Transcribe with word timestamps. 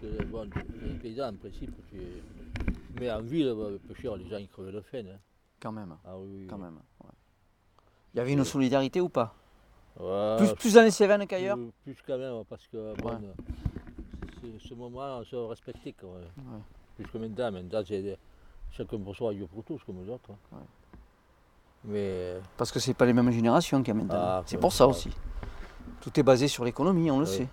que 0.00 0.24
bon, 0.24 0.48
les 0.82 0.94
paysans, 0.94 1.28
en 1.28 1.34
principe, 1.36 1.72
tu... 1.90 1.98
mais 2.98 3.10
en 3.10 3.20
ville, 3.20 3.54
bah, 3.56 3.70
les 3.70 4.28
gens 4.28 4.38
ils 4.38 4.48
crevent 4.48 4.72
de 4.72 4.80
faim. 4.80 5.04
hein. 5.12 5.18
Quand 5.60 5.72
même, 5.72 5.94
Ah 6.04 6.16
oui, 6.18 6.46
quand 6.48 6.58
même. 6.58 6.76
ouais. 7.04 7.10
Il 8.14 8.18
y 8.18 8.20
avait 8.20 8.32
une 8.32 8.44
solidarité 8.44 9.00
ou 9.00 9.08
pas? 9.08 9.34
Ouais, 9.98 10.36
plus, 10.38 10.54
plus 10.54 10.74
dans 10.74 10.82
les 10.82 10.90
Cévennes 10.90 11.26
qu'ailleurs? 11.26 11.56
plus, 11.56 11.72
plus 11.94 12.02
quand 12.06 12.18
même, 12.18 12.44
parce 12.48 12.66
que 12.68 12.94
bon, 13.02 13.10
Ouais. 13.10 14.58
ce 14.58 14.74
moment, 14.74 15.18
on 15.18 15.24
se 15.24 15.36
respectait. 15.36 15.92
Quoi. 15.92 16.20
Plus 16.96 17.06
que 17.06 17.18
maintenant, 17.18 17.52
maintenant, 17.52 17.82
c'est 17.86 18.18
chacun 18.70 18.98
pour 18.98 19.14
soi, 19.14 19.34
Dieu 19.34 19.46
pour 19.46 19.62
tous, 19.64 19.82
comme 19.84 20.02
les 20.02 20.10
autres. 20.10 20.30
hein. 20.52 20.58
Mais 21.84 22.40
Parce 22.56 22.70
que 22.72 22.78
c'est 22.78 22.94
pas 22.94 23.06
les 23.06 23.12
mêmes 23.12 23.30
générations 23.30 23.78
qu'il 23.82 23.88
y 23.88 23.90
a 23.92 23.94
maintenant. 23.94 24.14
Ah, 24.18 24.42
c'est 24.46 24.58
pour 24.58 24.72
ça 24.72 24.86
aussi. 24.86 25.10
Tout 26.00 26.18
est 26.18 26.22
basé 26.22 26.48
sur 26.48 26.64
l'économie, 26.64 27.10
on 27.10 27.20
le 27.20 27.26
sait. 27.26 27.48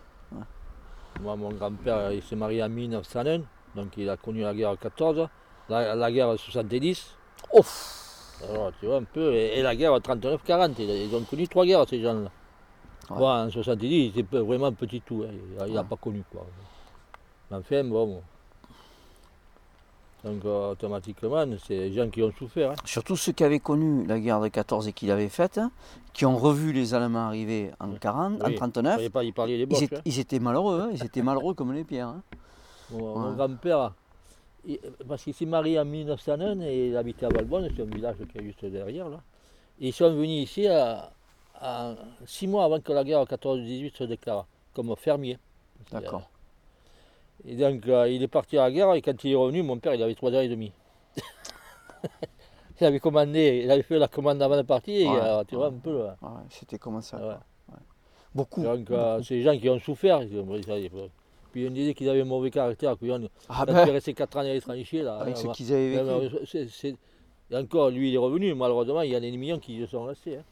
Moi, 1.21 1.35
mon 1.35 1.49
grand-père, 1.49 2.11
il 2.11 2.21
s'est 2.21 2.35
marié 2.35 2.63
en 2.63 2.69
1901, 2.69 3.41
donc 3.75 3.97
il 3.97 4.09
a 4.09 4.17
connu 4.17 4.41
la 4.41 4.53
guerre 4.53 4.77
14, 4.79 5.27
la, 5.69 5.95
la 5.95 6.11
guerre 6.11 6.37
70. 6.37 7.15
Ouf 7.53 8.43
Alors, 8.49 8.71
tu 8.79 8.85
vois 8.85 8.97
un 8.97 9.03
peu, 9.03 9.33
et, 9.33 9.59
et 9.59 9.61
la 9.61 9.75
guerre 9.75 9.93
39-40, 9.97 10.73
ils, 10.79 10.89
ils 10.89 11.15
ont 11.15 11.23
connu 11.23 11.47
trois 11.47 11.65
guerres, 11.65 11.87
ces 11.87 12.01
gens-là. 12.01 12.29
Ouais. 13.09 13.17
Bon, 13.17 13.27
en 13.29 13.49
70, 13.49 13.87
il 14.15 14.19
était 14.19 14.37
vraiment 14.39 14.71
petit 14.73 15.01
tout, 15.01 15.23
hein, 15.27 15.31
il 15.65 15.73
n'a 15.73 15.81
Ouais. 15.81 15.87
pas 15.87 15.95
connu 15.95 16.23
quoi. 16.31 16.45
Mais 17.49 17.57
enfin, 17.57 17.83
bon. 17.83 18.21
Donc, 20.23 20.43
euh, 20.45 20.71
automatiquement, 20.71 21.45
c'est 21.65 21.77
les 21.77 21.93
gens 21.93 22.09
qui 22.09 22.21
ont 22.23 22.31
souffert. 22.31 22.71
hein. 22.71 22.75
Surtout 22.85 23.15
ceux 23.15 23.31
qui 23.33 23.43
avaient 23.43 23.59
connu 23.59 24.05
la 24.05 24.19
guerre 24.19 24.41
de 24.41 24.47
14 24.47 24.87
et 24.87 24.93
qui 24.93 25.05
l'avaient 25.05 25.29
faite, 25.29 25.57
hein, 25.57 25.71
qui 26.11 26.25
ont 26.25 26.35
revu 26.37 26.73
les 26.73 26.93
Allemands 26.93 27.27
arriver 27.27 27.71
en 27.79 27.91
40, 27.91 28.41
en 28.41 28.47
Oui. 28.47 28.55
39, 28.55 28.99
Il 29.01 29.11
pas, 29.11 29.23
il 29.23 29.33
parlait 29.33 29.57
des 29.57 29.63
ils, 29.63 29.65
boches. 29.67 29.83
étaient, 29.83 30.01
ils 30.05 30.19
étaient 30.19 30.39
malheureux, 30.39 30.81
hein, 30.81 30.89
ils 30.91 31.03
étaient 31.05 31.21
malheureux 31.21 31.53
comme 31.53 31.71
les 31.73 31.83
pierres. 31.83 32.07
hein. 32.09 32.21
Mon, 32.91 33.33
grand-père, 33.35 33.93
parce 35.07 35.23
qu'il 35.23 35.33
s'est 35.33 35.45
marié 35.45 35.79
en 35.79 35.85
1901 35.85 36.61
et 36.61 36.87
il 36.89 36.97
habitait 36.97 37.25
à 37.25 37.29
Valbonne, 37.29 37.69
c'est 37.75 37.83
un 37.83 37.85
village 37.85 38.15
qui 38.31 38.37
est 38.39 38.43
juste 38.43 38.65
derrière. 38.65 39.09
Là. 39.09 39.21
Et 39.79 39.89
ils 39.89 39.93
sont 39.93 40.09
venus 40.13 40.49
ici 40.49 40.67
à, 40.67 41.11
à 41.61 41.93
six 42.25 42.47
mois 42.47 42.63
avant 42.65 42.79
que 42.79 42.91
la 42.91 43.03
guerre 43.03 43.23
14-18 43.23 43.95
se 43.95 44.03
déclare, 44.05 44.47
comme 44.73 44.95
fermier. 44.95 45.37
D'accord. 45.91 46.29
Et 47.45 47.55
donc 47.55 47.87
euh, 47.87 48.09
il 48.09 48.21
est 48.23 48.27
parti 48.27 48.57
à 48.57 48.63
la 48.63 48.71
guerre 48.71 48.93
et 48.93 49.01
quand 49.01 49.23
il 49.23 49.31
est 49.31 49.35
revenu, 49.35 49.63
mon 49.63 49.77
père 49.77 49.93
il 49.93 50.03
avait 50.03 50.15
trois 50.15 50.31
ans 50.31 50.39
et 50.41 50.47
demi. 50.49 50.71
il 52.81 52.85
avait 52.85 52.99
commandé, 52.99 53.61
il 53.63 53.71
avait 53.71 53.83
fait 53.83 53.97
la 53.97 54.07
commande 54.07 54.41
avant 54.41 54.57
de 54.57 54.61
partir, 54.63 54.93
et, 54.95 55.07
Ouais, 55.09 55.19
euh, 55.21 55.43
tu 55.47 55.55
vois 55.55 55.67
un 55.67 55.73
peu. 55.73 56.03
Ouais, 56.03 56.09
C'était 56.49 56.77
comme 56.77 57.01
ça. 57.01 57.39
Beaucoup. 58.35 58.61
Donc 58.63 58.91
euh, 58.91 59.21
c'est 59.23 59.35
des 59.35 59.41
gens 59.43 59.57
qui 59.57 59.69
ont 59.69 59.79
souffert. 59.79 60.19
Puis 61.51 61.67
on 61.67 61.71
disait 61.71 61.93
qu'ils 61.93 62.09
avaient 62.09 62.21
un 62.21 62.25
mauvais 62.25 62.51
caractère, 62.51 62.95
puis 62.97 63.11
on, 63.11 63.27
Ah 63.49 63.65
ben, 63.65 63.73
resté 63.89 64.13
4 64.13 64.37
ans 64.37 64.39
à 64.41 64.43
l'étranger, 64.43 65.01
là, 65.01 65.17
avec 65.19 65.35
euh, 65.35 65.39
ce 65.39 65.47
qu'ils 65.49 65.73
avaient 65.73 66.03
vécu. 66.03 66.95
Et 67.49 67.55
encore, 67.55 67.89
lui, 67.89 68.09
il 68.09 68.15
est 68.15 68.17
revenu. 68.19 68.53
Malheureusement, 68.53 69.01
il 69.01 69.11
y 69.11 69.15
en 69.15 69.19
a 69.19 69.21
des 69.21 69.31
millions 69.37 69.57
qui 69.57 69.87
sont 69.87 70.03
restés. 70.03 70.37
hein. 70.37 70.43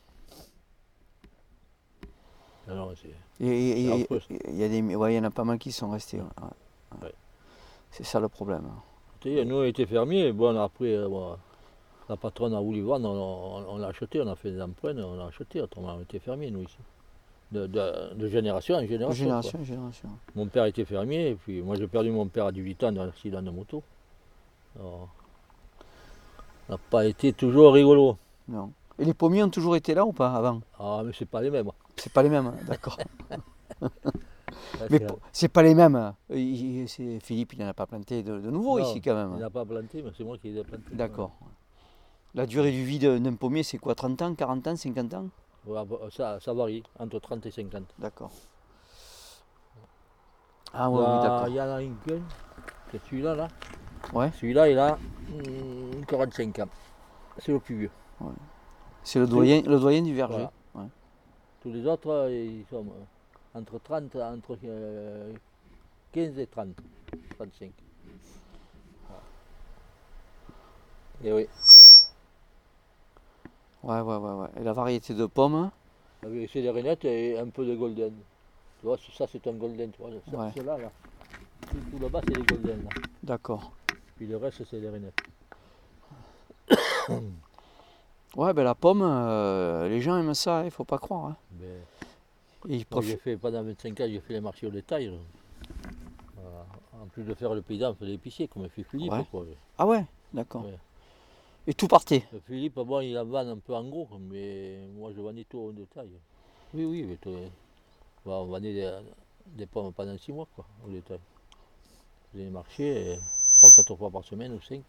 Non, 2.68 2.76
non, 2.76 2.94
c'est- 2.96 3.46
Et- 3.46 3.70
et- 3.70 3.74
c'est 3.76 3.82
et- 4.00 4.02
affreux, 4.04 4.20
ça. 4.22 4.28
Il 4.50 4.56
y, 4.56 4.64
a 4.64 4.70
des- 4.70 4.96
ouais, 4.96 5.14
y 5.14 5.20
en 5.20 5.24
a 5.26 5.30
pas 5.30 5.44
mal 5.44 5.60
qui 5.60 5.72
sont 5.72 5.90
restés. 5.90 6.20
Ouais. 6.20 6.26
C'est 7.92 8.04
ça 8.06 8.20
le 8.20 8.28
problème. 8.30 8.64
nous, 9.26 9.56
on 9.56 9.64
était 9.64 9.86
fermiers. 9.86 10.32
Bon, 10.32 10.56
après, 10.60 10.96
euh, 10.96 11.08
bon, 11.08 11.36
la 12.10 12.18
patronne 12.18 12.54
a 12.54 12.60
voulu 12.60 12.82
vendre. 12.82 13.10
On, 13.10 13.58
on- 13.60 13.76
on 13.76 13.78
l'a 13.78 13.88
acheté, 13.88 14.22
on 14.22 14.28
a 14.28 14.36
fait 14.36 14.52
des 14.52 14.62
emprunts, 14.62 14.98
on 14.98 15.16
l'a 15.16 15.26
acheté. 15.26 15.62
Autrement, 15.62 15.96
on 15.98 16.02
était 16.02 16.20
fermiers, 16.20 16.52
nous, 16.52 16.64
ici. 16.64 16.78
De, 17.52 17.68
de- 17.68 18.14
de 18.16 18.28
génération 18.28 18.76
en 18.76 18.82
De 18.82 18.88
génération. 18.88 19.24
génération 19.24 19.60
en 19.60 19.64
génération. 19.64 20.10
Mon 20.36 20.48
père 20.48 20.66
était 20.66 20.84
fermier, 20.86 21.30
et 21.30 21.36
puis 21.36 21.62
moi, 21.62 21.76
j'ai 21.76 21.88
perdu 21.88 22.12
mon 22.12 22.28
père 22.28 22.48
à 22.48 22.52
18 22.52 22.84
ans 22.84 22.92
dans 22.92 23.04
un 23.04 23.10
accident 23.10 23.42
de 23.42 23.50
moto. 23.52 23.82
Alors, 24.78 25.10
ça 26.68 26.74
n'a 26.74 26.78
pas 26.90 27.06
été 27.06 27.32
toujours 27.34 27.74
rigolo. 27.74 28.18
Non. 28.48 28.72
Et 29.00 29.06
les 29.06 29.14
pommiers 29.14 29.44
ont 29.44 29.50
toujours 29.50 29.76
été 29.76 29.94
là 29.94 30.06
ou 30.06 30.12
pas 30.12 30.34
avant? 30.34 30.62
Ah, 30.80 31.02
mais 31.06 31.12
c'est 31.18 31.26
pas 31.30 31.42
les 31.42 31.50
mêmes. 31.52 31.70
C'est 31.98 32.12
pas 32.12 32.24
les 32.24 32.30
mêmes, 32.30 32.52
d'accord. 32.68 32.98
Mais 34.90 35.00
c'est- 35.32 35.48
pas 35.48 35.64
les 35.64 35.74
mêmes. 35.76 36.14
Il- 36.30 36.84
il- 36.88 37.22
Philippe, 37.22 37.54
il 37.54 37.60
n'en 37.60 37.68
a 37.68 37.74
pas 37.74 37.86
planté 37.86 38.24
de, 38.24 38.40
de 38.40 38.50
nouveau 38.50 38.80
Non, 38.80 38.86
ici 38.86 39.02
quand 39.02 39.12
Il 39.12 39.30
même. 39.30 39.40
n'a 39.40 39.50
pas 39.50 39.66
planté, 39.66 40.02
mais 40.02 40.12
c'est 40.18 40.24
moi 40.24 40.38
qui 40.38 40.50
les 40.50 40.60
ai 40.60 40.64
plantés. 40.64 40.94
D'accord. 40.96 41.32
La 42.34 42.46
durée 42.46 42.72
du 42.72 42.84
vie 42.84 43.00
de- 43.00 43.18
d'un 43.18 43.36
pommier, 43.36 43.64
c'est 43.64 43.78
quoi 43.78 43.96
30 43.96 44.22
ans, 44.22 44.34
40 44.36 44.68
ans, 44.68 44.76
50 44.76 45.14
ans? 45.14 45.28
Bah, 45.68 45.86
ça, 46.12 46.40
ça 46.40 46.54
varie, 46.54 46.84
entre 47.00 47.20
30 47.20 47.46
et 47.46 47.52
50. 47.52 47.86
D'accord. 47.98 48.32
Ah 50.74 50.88
Il 50.92 50.96
ouais, 50.96 51.00
oui, 51.00 51.22
d'accord. 51.24 51.48
il 51.48 51.54
y 51.56 51.62
en 51.62 51.70
a 51.74 51.82
une 51.82 51.96
gueule, 52.06 52.22
c'est 52.92 53.02
celui-là, 53.06 53.36
là. 53.36 53.48
Ouais. 54.14 54.32
Celui-là, 54.34 54.70
il 54.70 54.78
a 54.78 54.98
hum, 55.34 56.06
45 56.06 56.60
ans. 56.60 56.68
C'est 57.38 57.52
le 57.54 57.60
plus 57.60 57.76
vieux. 57.78 57.92
C'est 59.04 59.20
le 59.20 59.28
doyen, 59.28 59.62
le 59.62 59.80
doyen 59.80 60.02
du 60.02 60.14
verger. 60.14 60.48
Voilà. 60.74 60.88
Ouais. 60.88 60.92
Tous 61.62 61.72
les 61.72 61.86
autres, 61.88 62.30
ils 62.30 62.66
sont 62.70 62.86
euh, 62.86 63.04
entre 63.56 63.80
30, 63.80 64.16
entre 64.18 64.58
euh, 64.66 65.34
15 66.12 66.38
et 66.40 66.48
30, 66.48 66.68
35. 67.38 67.72
Voilà. 69.08 69.24
Et 71.24 71.34
oui, 71.34 71.48
Ouais, 73.84 74.00
ouais, 74.02 74.16
ouais, 74.16 74.32
ouais. 74.42 74.48
Et 74.60 74.64
la 74.64 74.74
variété 74.74 75.14
de 75.14 75.26
pommes 75.26 75.70
c'est 76.52 76.62
des 76.64 76.72
rainettes 76.72 77.06
et 77.06 77.38
un 77.38 77.48
peu 77.50 77.66
de 77.68 77.76
golden. 77.76 78.12
Tu 78.80 78.86
vois, 78.88 78.98
ça 78.98 79.26
c'est 79.32 79.46
un 79.46 79.54
golden, 79.54 79.92
tu 79.92 80.02
vois. 80.02 80.10
Ça, 80.32 80.38
Ouais. 80.38 80.52
Ceux-là, 80.58 80.78
là. 80.80 80.92
Tout, 81.70 81.78
tout 81.92 82.00
là-bas, 82.02 82.22
c'est 82.28 82.36
les 82.36 82.44
golden. 82.44 82.84
Là. 82.84 82.90
D'accord. 83.22 83.72
Puis 84.16 84.26
le 84.26 84.38
reste, 84.38 84.64
c'est 84.70 84.80
les 84.80 84.90
rainettes. 84.90 85.22
Ouais, 88.36 88.54
ben 88.54 88.64
la 88.66 88.76
pomme, 88.76 89.02
euh, 89.02 89.88
les 89.88 90.02
gens 90.02 90.18
aiment 90.18 90.34
ça, 90.34 90.66
il 90.66 90.72
faut 90.72 90.84
pas 90.84 90.98
croire. 90.98 91.28
hein. 91.28 91.36
Mais 91.58 91.68
Et 91.95 91.95
ils 92.70 92.86
j'ai 93.02 93.18
fait, 93.18 93.38
pendant 93.38 93.64
25 93.64 94.00
ans, 94.02 94.06
j'ai 94.08 94.20
fait 94.20 94.34
les 94.34 94.42
marchés 94.42 94.68
au 94.68 94.72
détail. 94.72 95.12
Voilà. 96.36 96.66
En 97.02 97.08
plus 97.08 97.24
de 97.24 97.34
faire 97.34 97.54
le 97.54 97.62
paysan, 97.62 97.92
on 97.92 97.96
fait 97.96 98.06
l'épicier, 98.06 98.48
comme 98.48 98.68
fait 98.70 98.84
Philippe. 98.84 99.12
Ouais. 99.12 99.26
quoi. 99.30 99.46
Ah 99.78 99.86
ouais, 99.86 100.06
d'accord. 100.34 100.66
Ouais. 100.66 100.78
Et 101.68 101.74
tout 101.74 101.88
partait. 101.88 102.24
Le 102.32 102.40
Philippe, 102.40 102.76
bon, 102.76 103.00
il 103.02 103.18
en 103.18 103.26
vend 103.26 103.48
un 103.48 103.58
peu 103.58 103.74
en 103.76 103.84
gros, 103.88 104.08
mais 104.20 104.88
moi, 104.96 105.12
je 105.16 105.22
vendais 105.22 105.46
tout 105.46 105.58
au 105.60 105.72
détail. 105.72 106.10
Oui, 106.74 106.86
oui, 106.86 107.04
mais 107.04 107.16
tout- 107.18 107.32
bon, 108.26 108.42
on 108.42 108.46
vendait 108.46 108.74
des, 108.74 108.92
des 109.48 109.66
pommes 109.66 109.92
pendant 109.94 110.18
6 110.18 110.32
mois, 110.32 110.48
quoi, 110.56 110.66
au 110.86 110.90
détail. 110.90 111.20
Faisait 112.32 112.44
les 112.46 112.50
marchés 112.52 113.18
3-4 113.62 113.96
fois 113.98 114.12
par 114.12 114.24
semaine 114.24 114.54
ou 114.54 114.62
5. 114.62 114.84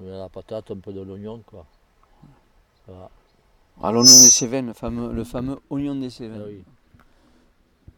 La 0.00 0.28
patate, 0.28 0.70
un 0.70 0.78
peu 0.78 0.92
de 0.92 1.00
l'oignon, 1.00 1.42
quoi. 1.46 1.66
Voilà. 2.86 3.10
Ah, 3.82 3.92
l'oignon 3.92 4.02
des 4.02 4.30
Cévennes, 4.30 4.66
le 4.68 4.72
fameux, 4.72 5.12
le 5.12 5.24
fameux 5.24 5.58
oignon 5.70 5.94
des 5.94 6.10
Cévennes. 6.10 6.42
Ah 6.44 6.48
oui. 6.48 6.64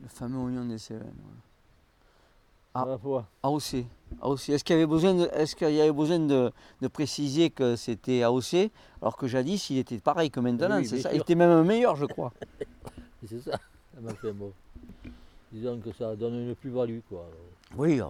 Le 0.02 0.08
fameux 0.08 0.38
oignon 0.38 0.64
des 0.66 0.78
Cévennes. 0.78 1.14
Ah. 2.74 2.86
AOC. 3.42 3.84
AOC. 4.22 4.48
Est-ce 4.50 4.62
qu'il 4.62 4.74
y 4.74 4.78
avait 4.78 4.86
besoin, 4.86 5.14
de, 5.14 5.28
est-ce 5.32 5.56
qu'il 5.56 5.72
y 5.72 5.80
avait 5.80 5.90
besoin 5.92 6.18
de, 6.20 6.52
de 6.80 6.88
préciser 6.88 7.50
que 7.50 7.74
c'était 7.76 8.22
AOC, 8.22 8.70
alors 9.02 9.16
que 9.16 9.26
jadis 9.26 9.70
il 9.70 9.78
était 9.78 9.98
pareil 9.98 10.30
que 10.30 10.38
maintenant, 10.40 10.76
Oui, 10.78 10.86
c'est 10.86 10.96
bien 10.96 11.02
ça 11.02 11.08
sûr. 11.10 11.16
Il 11.18 11.20
était 11.22 11.34
même 11.34 11.64
meilleur, 11.64 11.96
je 11.96 12.06
crois. 12.06 12.32
C'est 13.28 13.40
ça. 13.40 13.58
Disons 15.52 15.78
que 15.80 15.92
ça 15.92 16.14
donne 16.16 16.34
une 16.48 16.54
plus-value, 16.54 17.00
quoi. 17.08 17.28
Oui, 17.76 18.00
euh, 18.00 18.06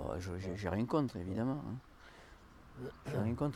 j'ai 0.56 0.68
rien 0.68 0.84
contre, 0.84 1.16
évidemment. 1.16 1.60
hein. 1.66 1.74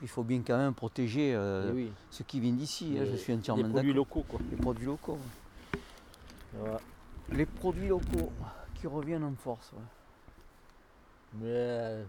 Il 0.03 0.09
faut 0.09 0.23
bien 0.23 0.41
quand 0.47 0.57
même 0.57 0.75
protéger 0.75 1.33
euh, 1.35 1.69
Eh 1.71 1.75
oui. 1.75 1.93
ce 2.11 2.23
qui 2.23 2.41
vient 2.41 2.53
d'ici. 2.53 2.97
hein, 2.99 3.05
Les- 3.05 3.13
je 3.13 3.17
suis 3.17 3.33
Les 3.33 3.39
entièrement 3.39 3.63
produits 3.71 3.93
d'accord. 3.93 3.97
locaux, 3.97 4.25
quoi. 4.29 4.41
Les 4.51 4.57
produits 4.57 4.87
locaux. 4.87 5.19
Voilà. 6.59 6.81
Les 7.33 7.47
produits 7.47 7.89
locaux 7.89 8.31
qui 8.75 8.87
reviennent 8.87 9.25
en 9.25 9.35
force. 9.35 9.73
ouais. 9.73 9.79
Mais 11.41 11.47
euh, 11.49 12.05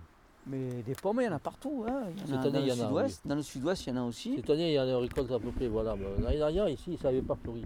Mais 0.48 0.84
des 0.84 0.94
pommes, 0.96 1.20
il 1.22 1.26
y 1.26 1.30
en 1.30 1.34
a 1.36 1.40
partout. 1.40 1.86
hein. 1.88 2.04
Il 2.16 2.20
y 2.30 2.34
en 2.34 2.40
a 2.40 2.44
Cette 2.44 2.54
année, 2.54 2.60
dans, 2.60 2.60
il 2.60 2.66
y 2.66 2.68
le 2.68 2.74
en 2.74 2.86
a, 2.86 2.88
sud-ouest. 2.88 3.22
dans 3.26 3.36
le 3.36 3.42
sud-ouest, 3.42 3.86
il 3.88 3.90
y 3.90 3.98
en 3.98 4.04
a 4.04 4.08
aussi. 4.08 4.36
cette 4.36 4.50
année, 4.52 4.72
il 4.72 4.76
y 4.76 4.80
en 4.80 4.88
a 4.88 4.98
récolte 5.00 5.32
à 5.32 5.40
peu 5.40 5.52
près. 5.52 5.68
Voilà. 5.68 5.96
L'année 6.22 6.38
dernière, 6.38 6.70
ici, 6.70 6.98
ça 7.02 7.08
n'avait 7.10 7.22
pas 7.24 7.36
fleuri. 7.36 7.66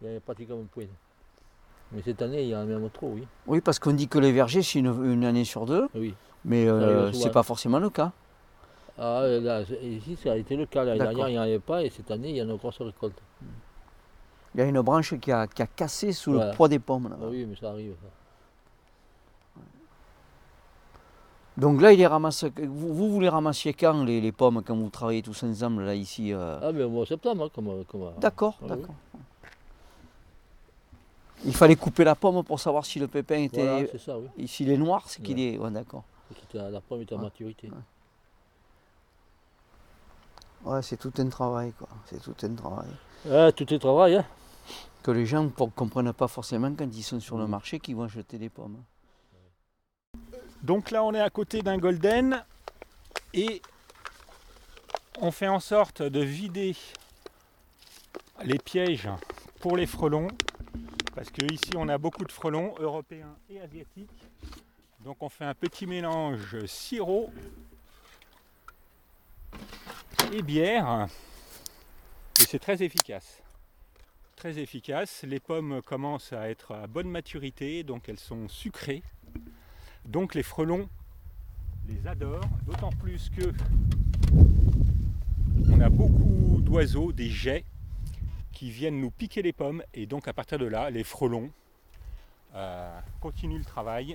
Il 0.00 0.06
y 0.06 0.10
avait 0.10 0.20
pratiquement 0.20 0.56
point. 0.70 0.84
Mais 1.92 2.02
cette 2.02 2.20
année, 2.22 2.42
il 2.42 2.48
y 2.48 2.54
en 2.56 2.60
a 2.60 2.64
même 2.64 2.88
trop, 2.90 3.08
oui. 3.14 3.26
Oui, 3.46 3.60
parce 3.60 3.78
qu'on 3.78 3.92
dit 3.92 4.08
que 4.08 4.18
les 4.18 4.32
vergers, 4.32 4.62
c'est 4.62 4.78
une, 4.80 4.86
une 5.04 5.24
année 5.24 5.44
sur 5.44 5.64
deux, 5.66 5.88
Oui. 5.94 6.14
mais 6.44 6.66
euh, 6.68 7.12
c'est 7.12 7.30
pas 7.30 7.42
forcément 7.42 7.78
le 7.78 7.90
cas. 7.90 8.12
Ah, 8.98 9.22
là, 9.26 9.62
ici, 9.82 10.16
ça 10.16 10.32
a 10.32 10.36
été 10.36 10.54
le 10.54 10.66
cas. 10.66 10.84
L'année 10.84 10.98
dernière, 10.98 11.28
il 11.28 11.32
n'y 11.32 11.38
en 11.38 11.42
avait 11.42 11.58
pas. 11.58 11.82
Et 11.82 11.90
cette 11.90 12.10
année, 12.10 12.30
il 12.30 12.36
y 12.36 12.40
a 12.40 12.44
une 12.44 12.56
grosse 12.56 12.80
récolte. 12.80 13.20
Il 14.54 14.60
y 14.60 14.62
a 14.62 14.66
une 14.66 14.80
branche 14.82 15.14
qui 15.18 15.32
a, 15.32 15.46
qui 15.46 15.62
a 15.62 15.66
cassé 15.66 16.12
sous 16.12 16.32
le 16.32 16.50
poids 16.54 16.68
des 16.68 16.78
pommes. 16.78 17.08
là. 17.08 17.16
Ah 17.20 17.26
oui, 17.28 17.46
mais 17.48 17.56
ça 17.56 17.70
arrive. 17.70 17.94
ça. 18.02 18.08
Donc 21.56 21.80
là, 21.82 21.92
il 21.92 21.98
les 21.98 22.06
ramasse. 22.06 22.44
Vous, 22.44 22.94
vous, 22.94 23.10
vous 23.10 23.20
les 23.20 23.28
ramassiez 23.28 23.74
quand, 23.74 24.04
les, 24.04 24.20
les 24.20 24.32
pommes, 24.32 24.62
quand 24.64 24.74
vous 24.76 24.88
travaillez 24.88 25.22
tous 25.22 25.42
ensemble, 25.42 25.84
là, 25.84 25.94
ici 25.94 26.32
euh? 26.32 26.58
Ah, 26.62 26.72
mais 26.72 26.82
au 26.82 26.90
mois 26.90 27.04
de 27.04 27.08
septembre, 27.08 27.44
hein, 27.44 27.50
comme. 27.54 27.84
comme 27.84 28.10
D'accord, 28.18 28.56
Ah 28.60 28.64
oui. 28.64 28.68
d'accord. 28.70 28.94
Il 31.44 31.54
fallait 31.54 31.76
couper 31.76 32.04
la 32.04 32.14
pomme 32.14 32.42
pour 32.44 32.60
savoir 32.60 32.84
si 32.86 32.98
le 33.00 33.08
pépin 33.08 33.36
était. 33.36 33.62
Voilà, 33.66 33.86
c'est 33.90 33.98
ça, 33.98 34.16
oui. 34.18 34.28
et 34.38 34.46
S'il 34.46 34.70
est 34.70 34.76
noir, 34.78 35.02
c'est 35.08 35.22
qu'il 35.22 35.36
Ouais. 35.36 35.54
est. 35.54 35.58
Ouais, 35.58 35.70
d'accord. 35.70 36.04
La 36.54 36.80
pomme 36.80 37.00
est 37.02 37.12
à 37.12 37.16
Ouais. 37.16 37.22
maturité. 37.22 37.70
Ouais, 40.64 40.82
c'est 40.82 40.96
tout 40.96 41.12
un 41.18 41.28
travail, 41.28 41.72
quoi. 41.72 41.88
C'est 42.06 42.20
tout 42.22 42.34
un 42.42 42.54
travail. 42.54 43.52
Tout 43.54 43.72
est 43.74 43.78
travail, 43.78 44.16
hein. 44.16 44.24
Que 45.02 45.10
les 45.10 45.26
gens 45.26 45.42
ne 45.42 45.48
comprennent 45.48 46.12
pas 46.12 46.28
forcément 46.28 46.72
quand 46.76 46.88
ils 46.92 47.02
sont 47.02 47.18
sur 47.20 47.36
le 47.36 47.44
Mhm. 47.44 47.50
marché 47.50 47.80
qu'ils 47.80 47.96
vont 47.96 48.04
acheter 48.04 48.38
des 48.38 48.48
pommes. 48.48 48.82
Donc 50.62 50.90
là, 50.92 51.02
on 51.02 51.12
est 51.12 51.20
à 51.20 51.30
côté 51.30 51.60
d'un 51.62 51.78
golden 51.78 52.44
et 53.34 53.60
on 55.20 55.32
fait 55.32 55.48
en 55.48 55.58
sorte 55.58 56.02
de 56.02 56.20
vider 56.20 56.76
les 58.44 58.58
pièges 58.58 59.08
pour 59.60 59.76
les 59.76 59.86
frelons. 59.86 60.28
Parce 61.16 61.30
que 61.30 61.44
ici, 61.52 61.72
on 61.76 61.88
a 61.88 61.98
beaucoup 61.98 62.24
de 62.24 62.32
frelons 62.32 62.74
européens 62.78 63.34
et 63.50 63.60
asiatiques. 63.60 64.10
Donc 65.00 65.16
on 65.20 65.28
fait 65.28 65.44
un 65.44 65.54
petit 65.54 65.86
mélange 65.86 66.64
sirop 66.66 67.30
et 70.32 70.42
bière. 70.42 71.08
Et 72.40 72.44
c'est 72.44 72.58
très 72.58 72.82
efficace. 72.82 73.42
Très 74.36 74.58
efficace. 74.58 75.24
Les 75.24 75.40
pommes 75.40 75.82
commencent 75.82 76.32
à 76.32 76.48
être 76.48 76.72
à 76.72 76.86
bonne 76.86 77.08
maturité, 77.08 77.82
donc 77.82 78.08
elles 78.08 78.18
sont 78.18 78.48
sucrées. 78.48 79.02
Donc 80.04 80.34
les 80.34 80.42
frelons 80.42 80.88
les 81.88 82.06
adorent, 82.06 82.48
d'autant 82.64 82.90
plus 82.90 83.28
que 83.30 83.52
on 85.68 85.80
a 85.80 85.88
beaucoup 85.88 86.60
d'oiseaux, 86.60 87.12
des 87.12 87.28
jets, 87.28 87.64
qui 88.52 88.70
viennent 88.70 89.00
nous 89.00 89.10
piquer 89.10 89.42
les 89.42 89.52
pommes, 89.52 89.82
et 89.92 90.06
donc 90.06 90.28
à 90.28 90.32
partir 90.32 90.58
de 90.58 90.66
là, 90.66 90.90
les 90.90 91.02
frelons 91.02 91.50
euh, 92.54 93.00
continuent 93.20 93.58
le 93.58 93.64
travail, 93.64 94.14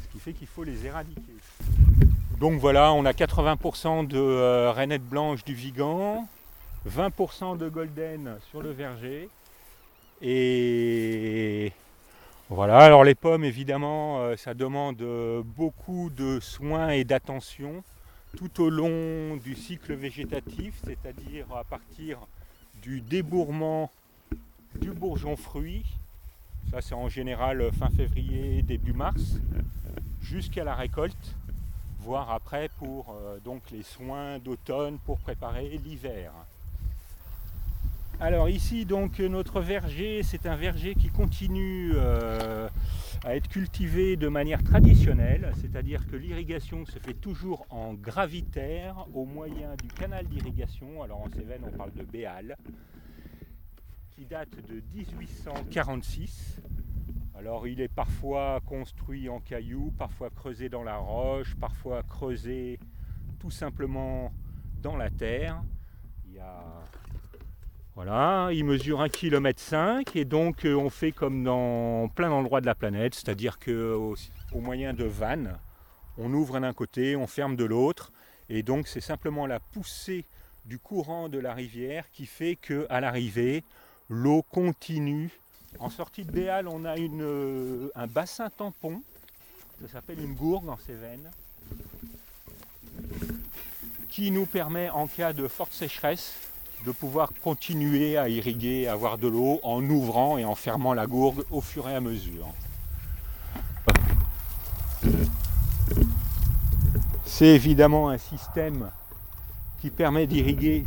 ce 0.00 0.08
qui 0.12 0.20
fait 0.20 0.32
qu'il 0.32 0.46
faut 0.46 0.62
les 0.62 0.86
éradiquer. 0.86 1.37
Donc 2.38 2.60
voilà, 2.60 2.92
on 2.92 3.04
a 3.04 3.10
80% 3.10 4.06
de 4.06 4.16
euh, 4.16 4.70
rainettes 4.70 5.02
blanches 5.02 5.42
du 5.42 5.54
Vigan, 5.54 6.28
20% 6.88 7.58
de 7.58 7.68
golden 7.68 8.36
sur 8.48 8.62
le 8.62 8.70
verger, 8.70 9.28
et 10.22 11.72
voilà, 12.48 12.78
alors 12.78 13.02
les 13.02 13.16
pommes, 13.16 13.42
évidemment, 13.42 14.20
euh, 14.20 14.36
ça 14.36 14.54
demande 14.54 15.02
euh, 15.02 15.42
beaucoup 15.44 16.10
de 16.10 16.38
soins 16.38 16.90
et 16.90 17.02
d'attention 17.02 17.82
tout 18.36 18.62
au 18.62 18.70
long 18.70 19.36
du 19.36 19.56
cycle 19.56 19.94
végétatif, 19.94 20.74
c'est-à-dire 20.84 21.46
à 21.56 21.64
partir 21.64 22.18
du 22.82 23.00
débourrement 23.00 23.90
du 24.76 24.92
bourgeon 24.92 25.34
fruit, 25.34 25.84
ça 26.70 26.82
c'est 26.82 26.94
en 26.94 27.08
général 27.08 27.68
fin 27.72 27.90
février, 27.90 28.62
début 28.62 28.92
mars, 28.92 29.38
jusqu'à 30.22 30.62
la 30.62 30.76
récolte, 30.76 31.34
voire 32.08 32.30
après 32.30 32.70
pour 32.78 33.10
euh, 33.10 33.38
donc 33.44 33.60
les 33.70 33.82
soins 33.82 34.38
d'automne 34.38 34.96
pour 34.98 35.18
préparer 35.18 35.78
l'hiver. 35.84 36.32
Alors 38.18 38.48
ici 38.48 38.86
donc 38.86 39.18
notre 39.18 39.60
verger, 39.60 40.22
c'est 40.22 40.46
un 40.46 40.56
verger 40.56 40.94
qui 40.94 41.08
continue 41.08 41.92
euh, 41.96 42.66
à 43.26 43.36
être 43.36 43.46
cultivé 43.48 44.16
de 44.16 44.28
manière 44.28 44.64
traditionnelle, 44.64 45.52
c'est-à-dire 45.60 46.00
que 46.10 46.16
l'irrigation 46.16 46.86
se 46.86 46.98
fait 46.98 47.12
toujours 47.12 47.66
en 47.68 47.92
gravitaire 47.92 49.04
au 49.12 49.26
moyen 49.26 49.76
du 49.76 49.88
canal 49.88 50.26
d'irrigation. 50.28 51.02
Alors 51.02 51.20
en 51.20 51.30
Cévennes 51.30 51.64
on 51.70 51.76
parle 51.76 51.92
de 51.92 52.04
Béal, 52.04 52.56
qui 54.16 54.24
date 54.24 54.56
de 54.66 54.82
1846. 54.94 56.62
Alors 57.38 57.68
il 57.68 57.80
est 57.80 57.88
parfois 57.88 58.60
construit 58.66 59.28
en 59.28 59.38
cailloux, 59.38 59.92
parfois 59.96 60.28
creusé 60.28 60.68
dans 60.68 60.82
la 60.82 60.96
roche, 60.96 61.54
parfois 61.54 62.02
creusé 62.02 62.80
tout 63.38 63.52
simplement 63.52 64.32
dans 64.82 64.96
la 64.96 65.08
terre. 65.08 65.62
Il 66.28 66.42
voilà, 67.94 68.50
il 68.52 68.64
mesure 68.64 69.00
1,5 69.00 69.10
km 69.10 70.16
et 70.16 70.24
donc 70.24 70.64
euh, 70.64 70.74
on 70.74 70.90
fait 70.90 71.12
comme 71.12 71.44
dans 71.44 72.08
plein 72.08 72.28
d'endroits 72.28 72.60
de 72.60 72.66
la 72.66 72.74
planète, 72.74 73.14
c'est-à-dire 73.14 73.58
qu'au 73.60 74.16
au 74.52 74.60
moyen 74.60 74.92
de 74.92 75.04
vannes, 75.04 75.58
on 76.16 76.32
ouvre 76.32 76.58
d'un 76.58 76.72
côté, 76.72 77.14
on 77.14 77.28
ferme 77.28 77.54
de 77.54 77.64
l'autre, 77.64 78.10
et 78.48 78.64
donc 78.64 78.88
c'est 78.88 79.00
simplement 79.00 79.46
la 79.46 79.60
poussée 79.60 80.24
du 80.64 80.78
courant 80.78 81.28
de 81.28 81.38
la 81.38 81.54
rivière 81.54 82.10
qui 82.10 82.26
fait 82.26 82.56
que 82.56 82.86
à 82.90 83.00
l'arrivée, 83.00 83.62
l'eau 84.08 84.42
continue. 84.42 85.30
En 85.80 85.90
sortie 85.90 86.24
de 86.24 86.32
Béal, 86.32 86.66
on 86.66 86.84
a 86.84 86.98
euh, 86.98 87.88
un 87.94 88.06
bassin 88.08 88.50
tampon, 88.50 89.00
ça 89.80 89.88
s'appelle 89.92 90.20
une 90.20 90.34
gourgue 90.34 90.68
en 90.68 90.76
Cévennes, 90.76 91.30
qui 94.08 94.32
nous 94.32 94.46
permet 94.46 94.90
en 94.90 95.06
cas 95.06 95.32
de 95.32 95.46
forte 95.46 95.72
sécheresse 95.72 96.34
de 96.84 96.90
pouvoir 96.90 97.30
continuer 97.42 98.16
à 98.16 98.28
irriguer, 98.28 98.88
à 98.88 98.94
avoir 98.94 99.18
de 99.18 99.28
l'eau 99.28 99.60
en 99.62 99.82
ouvrant 99.88 100.36
et 100.36 100.44
en 100.44 100.56
fermant 100.56 100.94
la 100.94 101.06
gourde 101.06 101.44
au 101.50 101.60
fur 101.60 101.88
et 101.88 101.94
à 101.94 102.00
mesure. 102.00 102.48
C'est 107.24 107.54
évidemment 107.54 108.08
un 108.08 108.18
système 108.18 108.90
qui 109.80 109.90
permet 109.90 110.26
d'irriguer 110.26 110.84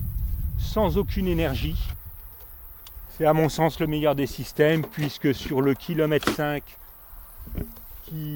sans 0.59 0.97
aucune 0.97 1.27
énergie. 1.27 1.77
C'est 3.21 3.27
à 3.27 3.33
mon 3.33 3.49
sens 3.49 3.79
le 3.79 3.85
meilleur 3.85 4.15
des 4.15 4.25
systèmes 4.25 4.83
puisque 4.83 5.35
sur 5.35 5.61
le 5.61 5.75
kilomètre 5.75 6.33
5 6.33 6.63
qui 8.05 8.33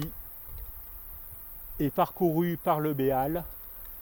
est 1.80 1.90
parcouru 1.90 2.56
par 2.56 2.78
le 2.78 2.94
Béal, 2.94 3.42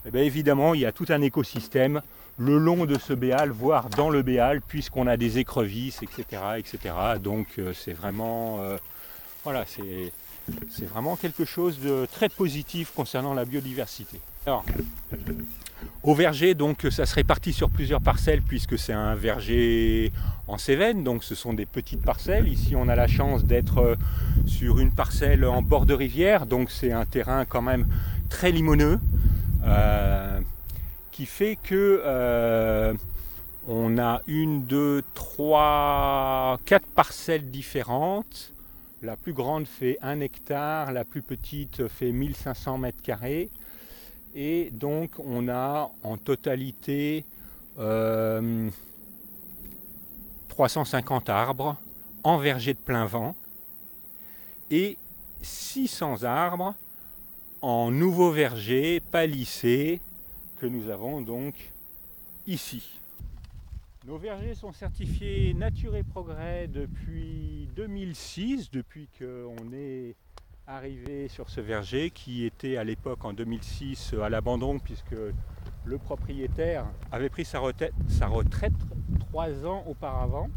eh 0.04 0.10
bien 0.10 0.20
évidemment 0.20 0.74
il 0.74 0.82
y 0.82 0.84
a 0.84 0.92
tout 0.92 1.06
un 1.08 1.22
écosystème 1.22 2.02
le 2.36 2.58
long 2.58 2.84
de 2.84 2.98
ce 2.98 3.14
béal, 3.14 3.48
voire 3.48 3.88
dans 3.88 4.10
le 4.10 4.20
béal, 4.20 4.60
puisqu'on 4.60 5.06
a 5.06 5.16
des 5.16 5.38
écrevisses, 5.38 6.02
etc. 6.02 6.42
etc. 6.58 6.94
Donc 7.18 7.46
euh, 7.56 7.72
c'est 7.72 7.94
vraiment, 7.94 8.58
euh, 8.60 8.76
voilà, 9.42 9.64
vraiment 10.82 11.16
quelque 11.16 11.46
chose 11.46 11.80
de 11.80 12.06
très 12.12 12.28
positif 12.28 12.92
concernant 12.94 13.32
la 13.32 13.46
biodiversité. 13.46 14.20
Au 16.02 16.14
verger, 16.14 16.54
donc 16.54 16.86
ça 16.90 17.06
se 17.06 17.14
répartit 17.14 17.52
sur 17.52 17.70
plusieurs 17.70 18.00
parcelles, 18.00 18.42
puisque 18.42 18.78
c'est 18.78 18.92
un 18.92 19.14
verger 19.14 20.12
en 20.48 20.58
Cévennes, 20.58 21.04
donc 21.04 21.24
ce 21.24 21.34
sont 21.34 21.54
des 21.54 21.66
petites 21.66 22.02
parcelles. 22.02 22.48
Ici, 22.48 22.76
on 22.76 22.88
a 22.88 22.94
la 22.94 23.06
chance 23.06 23.44
d'être 23.44 23.78
euh, 23.78 23.96
sur 24.46 24.78
une 24.78 24.92
parcelle 24.92 25.44
en 25.44 25.62
bord 25.62 25.86
de 25.86 25.94
rivière, 25.94 26.46
donc 26.46 26.70
c'est 26.70 26.92
un 26.92 27.04
terrain 27.06 27.44
quand 27.44 27.62
même 27.62 27.86
très 28.28 28.52
limoneux. 28.52 28.98
Euh, 29.64 30.40
qui 31.10 31.26
fait 31.26 31.56
que 31.62 32.02
euh, 32.04 32.92
on 33.68 33.98
a 33.98 34.20
une, 34.26 34.64
deux, 34.64 35.02
trois, 35.14 36.58
quatre 36.66 36.86
parcelles 36.88 37.50
différentes. 37.52 38.52
La 39.00 39.16
plus 39.16 39.32
grande 39.32 39.66
fait 39.66 39.96
un 40.02 40.18
hectare, 40.20 40.92
la 40.92 41.04
plus 41.04 41.22
petite 41.22 41.86
fait 41.86 42.10
1500 42.10 42.78
mètres 42.78 43.00
carrés. 43.00 43.48
Et 44.34 44.70
donc 44.72 45.10
on 45.18 45.48
a 45.48 45.90
en 46.02 46.16
totalité 46.16 47.24
euh, 47.78 48.70
350 50.48 51.28
arbres 51.28 51.76
en 52.22 52.38
verger 52.38 52.74
de 52.74 52.78
plein 52.78 53.06
vent 53.06 53.34
et 54.70 54.96
600 55.42 56.24
arbres 56.24 56.74
en 57.60 57.90
nouveau 57.90 58.30
verger, 58.30 59.00
palissés, 59.00 60.00
que 60.58 60.66
nous 60.66 60.90
avons 60.90 61.20
donc 61.20 61.54
ici. 62.46 63.00
Nos 64.06 64.18
vergers 64.18 64.54
sont 64.54 64.72
certifiés 64.72 65.54
Nature 65.54 65.96
et 65.96 66.02
Progrès 66.02 66.68
depuis 66.68 67.68
2006, 67.74 68.70
depuis 68.70 69.08
qu'on 69.18 69.72
est 69.72 70.14
arrivé 70.66 71.28
sur 71.28 71.50
ce 71.50 71.60
verger 71.60 72.10
qui 72.10 72.44
était 72.44 72.76
à 72.76 72.84
l'époque 72.84 73.24
en 73.24 73.32
2006 73.34 74.14
à 74.22 74.30
l'abandon 74.30 74.78
puisque 74.78 75.14
le 75.84 75.98
propriétaire 75.98 76.86
avait 77.12 77.28
pris 77.28 77.44
sa 77.44 77.58
retraite, 77.58 77.92
trois 79.18 79.66
ans 79.66 79.84
auparavant. 79.86 80.48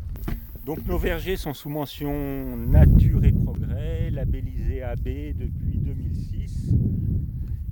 Donc 0.65 0.85
nos 0.85 0.97
vergers 0.97 1.35
sont 1.35 1.53
sous 1.53 1.69
mention 1.69 2.55
Nature 2.55 3.25
et 3.25 3.33
Progrès, 3.33 4.09
labellisés 4.09 4.81
AB 4.81 5.03
depuis 5.35 5.77
2006. 5.77 6.71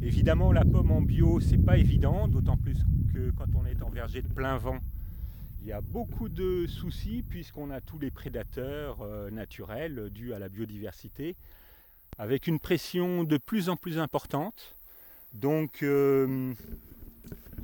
Évidemment, 0.02 0.52
la 0.52 0.66
pomme 0.66 0.92
en 0.92 1.02
bio, 1.02 1.40
c'est 1.40 1.58
pas 1.58 1.78
évident, 1.78 2.28
d'autant 2.28 2.58
plus 2.58 2.78
que 3.14 3.32
quand 3.32 3.48
on 3.56 3.66
est 3.66 3.82
en 3.82 3.90
verger 3.90 4.22
de 4.22 4.28
plein 4.28 4.58
vent, 4.58 4.80
il 5.62 5.68
y 5.70 5.74
a 5.74 5.82
beaucoup 5.82 6.30
de 6.30 6.68
soucis 6.68 7.24
puisqu'on 7.28 7.72
a 7.72 7.82
tous 7.82 7.98
les 7.98 8.12
prédateurs 8.12 9.02
euh, 9.02 9.32
naturels 9.32 10.10
dus 10.14 10.34
à 10.34 10.40
la 10.40 10.48
biodiversité, 10.48 11.36
avec 12.18 12.48
une 12.48 12.60
pression 12.60 13.24
de 13.24 13.38
plus 13.38 13.70
en 13.70 13.76
plus 13.76 14.00
importante. 14.00 14.76
Donc, 15.34 15.84
euh, 15.84 16.54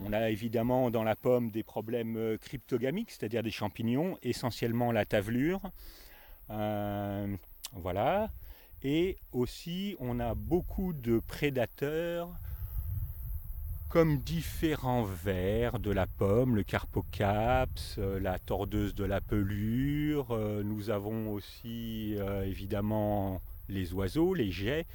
On 0.03 0.13
a 0.13 0.29
évidemment 0.29 0.89
dans 0.89 1.03
la 1.03 1.15
pomme 1.15 1.51
des 1.51 1.61
problèmes 1.61 2.17
euh, 2.17 2.37
cryptogamiques, 2.37 3.11
c'est-à-dire 3.11 3.43
des 3.43 3.51
champignons, 3.51 4.17
essentiellement 4.23 4.91
la 4.91 5.05
tavelure. 5.05 5.61
Euh, 6.49 7.33
voilà. 7.73 8.31
Et 8.83 9.17
aussi, 9.31 9.95
on 9.99 10.19
a 10.19 10.33
beaucoup 10.33 10.91
de 10.93 11.19
prédateurs 11.19 12.29
comme 13.89 14.17
différents 14.17 15.03
vers 15.03 15.79
de 15.79 15.91
la 15.91 16.07
pomme, 16.07 16.55
le 16.55 16.63
carpocaps, 16.63 17.97
la 17.97 18.39
tordeuse 18.39 18.95
de 18.95 19.03
la 19.03 19.21
pelure. 19.21 20.35
Nous 20.63 20.89
avons 20.89 21.31
aussi 21.33 22.15
évidemment 22.45 23.41
les 23.71 23.93
oiseaux, 23.93 24.33
les 24.33 24.51
jets, 24.51 24.85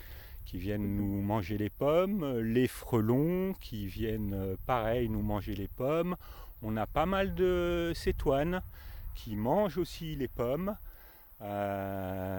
qui 0.45 0.59
viennent 0.59 0.97
nous 0.97 1.23
manger 1.23 1.59
les 1.59 1.71
pommes, 1.71 2.39
les 2.39 2.69
frelons 2.69 3.55
qui 3.61 3.87
viennent 3.87 4.35
euh, 4.35 4.57
pareil 4.67 5.09
nous 5.09 5.23
manger 5.23 5.55
les 5.57 5.69
pommes. 5.69 6.17
On 6.63 6.77
a 6.77 6.87
pas 6.87 7.07
mal 7.07 7.35
de 7.35 7.93
cétoines 7.95 8.63
qui 9.15 9.35
mangent 9.35 9.79
aussi 9.79 10.15
les 10.15 10.29
pommes. 10.29 10.77
Euh, 11.43 12.39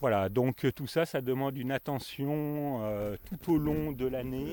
voilà, 0.00 0.28
donc 0.28 0.66
tout 0.76 0.86
ça, 0.86 1.06
ça 1.06 1.20
demande 1.20 1.56
une 1.56 1.72
attention 1.72 2.80
euh, 2.82 3.16
tout 3.28 3.54
au 3.54 3.58
long 3.58 3.92
de 3.92 4.06
l'année 4.06 4.52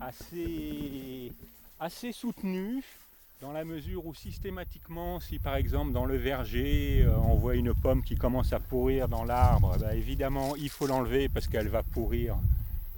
assez, 0.00 1.32
assez 1.80 2.12
soutenue 2.12 2.84
dans 3.40 3.52
la 3.52 3.64
mesure 3.64 4.04
où 4.04 4.14
systématiquement, 4.14 5.20
si 5.20 5.38
par 5.38 5.54
exemple 5.54 5.92
dans 5.92 6.06
le 6.06 6.16
verger, 6.16 7.04
euh, 7.04 7.16
on 7.18 7.36
voit 7.36 7.54
une 7.54 7.72
pomme 7.72 8.02
qui 8.02 8.16
commence 8.16 8.52
à 8.52 8.58
pourrir 8.58 9.08
dans 9.08 9.24
l'arbre, 9.24 9.74
eh 9.76 9.80
ben, 9.80 9.90
évidemment 9.96 10.56
il 10.56 10.68
faut 10.68 10.88
l'enlever 10.88 11.28
parce 11.28 11.46
qu'elle 11.46 11.68
va 11.68 11.84
pourrir 11.84 12.36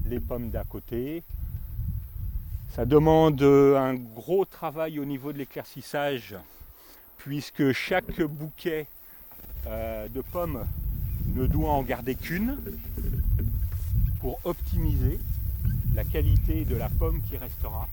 les 0.06 0.18
pommes 0.18 0.50
d'à 0.50 0.64
côté. 0.64 1.22
Ça 2.74 2.86
demande 2.86 3.42
euh, 3.42 3.78
un 3.78 3.94
gros 3.94 4.46
travail 4.46 4.98
au 4.98 5.04
niveau 5.04 5.32
de 5.32 5.38
l'éclaircissage, 5.38 6.34
puisque 7.18 7.72
chaque 7.72 8.22
bouquet 8.22 8.86
euh, 9.66 10.08
de 10.08 10.22
pommes 10.22 10.64
ne 11.34 11.46
doit 11.46 11.70
en 11.70 11.82
garder 11.82 12.14
qu'une 12.14 12.56
pour 14.20 14.40
optimiser 14.44 15.18
la 15.94 16.04
qualité 16.04 16.64
de 16.64 16.76
la 16.76 16.88
pomme 16.88 17.20
qui 17.28 17.36
restera. 17.36 17.88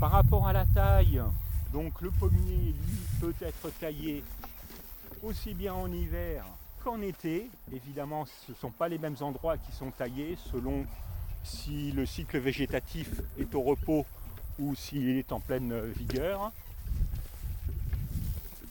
Par 0.00 0.12
rapport 0.12 0.48
à 0.48 0.54
la 0.54 0.64
taille, 0.64 1.20
donc 1.74 2.00
le 2.00 2.10
pommier, 2.10 2.72
lui, 2.72 2.98
peut 3.20 3.34
être 3.42 3.68
taillé 3.78 4.24
aussi 5.22 5.52
bien 5.52 5.74
en 5.74 5.92
hiver 5.92 6.42
qu'en 6.82 7.02
été. 7.02 7.50
Évidemment, 7.70 8.24
ce 8.24 8.52
ne 8.52 8.56
sont 8.56 8.70
pas 8.70 8.88
les 8.88 8.96
mêmes 8.96 9.18
endroits 9.20 9.58
qui 9.58 9.72
sont 9.72 9.90
taillés 9.90 10.38
selon 10.50 10.86
si 11.44 11.92
le 11.92 12.06
cycle 12.06 12.38
végétatif 12.38 13.10
est 13.38 13.54
au 13.54 13.60
repos 13.60 14.06
ou 14.58 14.74
s'il 14.74 15.18
est 15.18 15.32
en 15.32 15.40
pleine 15.40 15.78
vigueur. 15.90 16.50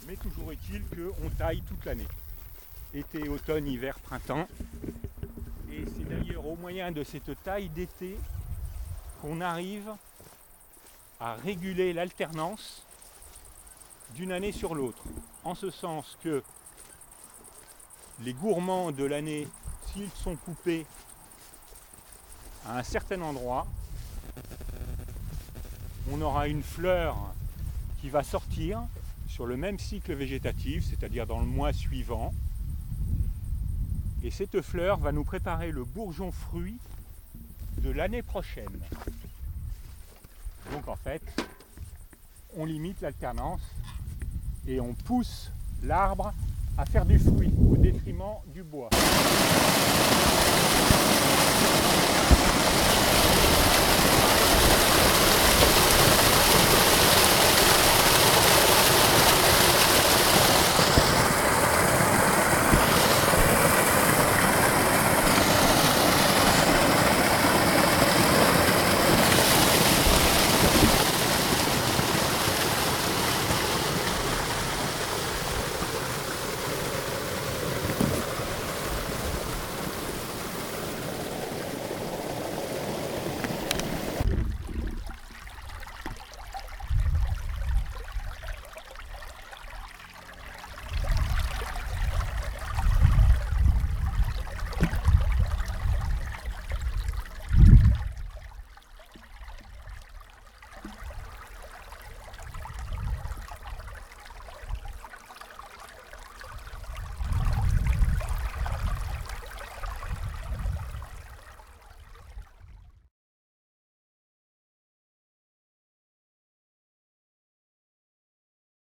Mais 0.08 0.16
toujours 0.16 0.52
est-il 0.52 0.82
qu'on 0.86 1.30
taille 1.38 1.62
toute 1.62 1.86
l'année. 1.86 2.08
Été, 2.92 3.30
automne, 3.30 3.68
hiver, 3.68 4.00
printemps. 4.00 4.48
Et 5.72 5.86
c'est 5.86 6.10
d'ailleurs 6.10 6.48
au 6.48 6.56
moyen 6.56 6.92
de 6.92 7.04
cette 7.04 7.44
taille 7.44 7.70
d'été 7.70 8.18
qu'on 9.22 9.42
arrive 9.42 9.92
à 11.20 11.36
réguler 11.36 11.94
l'alternance 11.94 12.84
d'une 14.16 14.32
année 14.32 14.52
sur 14.52 14.74
l'autre. 14.74 15.04
En 15.44 15.54
ce 15.56 15.70
sens 15.70 16.18
que 16.24 16.44
les 18.22 18.34
gourmands 18.34 18.92
de 18.92 19.04
l'année, 19.04 19.48
s'ils 19.88 20.10
sont 20.12 20.36
coupés 20.36 20.86
à 22.66 22.78
un 22.78 22.84
certain 22.84 23.22
endroit, 23.22 23.68
on 26.12 26.22
aura 26.22 26.48
une 26.48 26.64
fleur 26.64 27.18
qui 28.02 28.10
va 28.10 28.24
sortir 28.24 28.82
sur 29.28 29.46
le 29.46 29.58
même 29.58 29.78
cycle 29.78 30.14
végétatif, 30.14 30.86
c'est-à-dire 30.90 31.28
dans 31.28 31.40
le 31.40 31.46
mois 31.46 31.74
suivant. 31.74 32.34
Et 34.24 34.32
cette 34.32 34.62
fleur 34.62 34.98
va 34.98 35.12
nous 35.12 35.24
préparer 35.24 35.72
le 35.72 35.84
bourgeon 35.84 36.32
fruit 36.32 36.80
de 37.78 37.90
l'année 37.90 38.22
prochaine. 38.22 38.80
Donc 40.80 40.88
en 40.88 40.96
fait, 40.96 41.22
on 42.56 42.64
limite 42.64 43.02
l'alternance 43.02 43.60
et 44.66 44.80
on 44.80 44.94
pousse 44.94 45.52
l'arbre 45.84 46.32
à 46.78 46.86
faire 46.86 47.06
du 47.06 47.20
fruit 47.20 47.52
au 47.70 47.76
détriment 47.76 48.38
du 48.48 48.64
bois. 48.64 48.90